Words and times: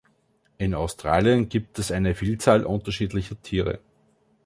In 0.57 0.73
Australien 0.73 1.47
gibt 1.47 1.77
es 1.77 1.91
eine 1.91 2.15
Vielzahl 2.15 2.65
unterschiedlicher 2.65 3.39
Tiere. 3.39 3.77